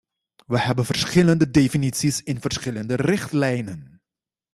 [0.47, 4.01] We hebben verschillende definities in verschillende richtlijnen.